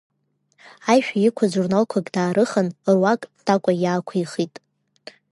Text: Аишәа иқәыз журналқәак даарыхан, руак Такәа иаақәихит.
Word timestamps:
Аишәа 0.91 1.17
иқәыз 1.27 1.51
журналқәак 1.55 2.07
даарыхан, 2.13 2.67
руак 2.93 3.21
Такәа 3.45 3.73
иаақәихит. 3.83 4.53